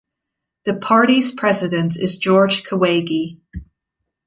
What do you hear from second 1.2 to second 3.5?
president is Jorge Kahwagi.